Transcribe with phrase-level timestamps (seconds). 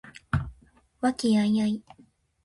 [0.99, 1.83] 和気藹々